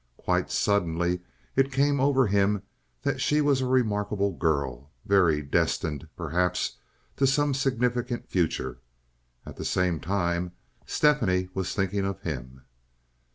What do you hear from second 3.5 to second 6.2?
a remarkable girl—very—destined,